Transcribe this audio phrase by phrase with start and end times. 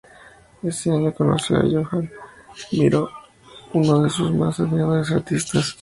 [0.63, 2.09] Ese año conoció a Joan
[2.71, 3.07] Miró,
[3.73, 5.77] uno de sus más admirados artistas.